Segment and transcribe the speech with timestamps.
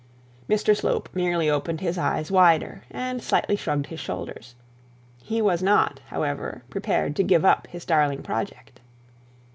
[0.49, 4.55] Mr Slope merely opened his eyes wider, and slightly shrugged his shoulders.
[5.21, 8.79] He was not, however, prepared to give up his darling project.